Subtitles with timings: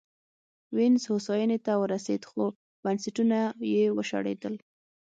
[0.75, 2.43] وینز هوساینې ته ورسېد خو
[2.83, 3.39] بنسټونه
[3.73, 4.53] یې وشړېدل